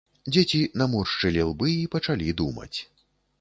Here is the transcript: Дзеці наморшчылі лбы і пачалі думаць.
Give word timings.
Дзеці 0.35 0.61
наморшчылі 0.81 1.45
лбы 1.49 1.69
і 1.83 1.85
пачалі 1.97 2.35
думаць. 2.41 2.73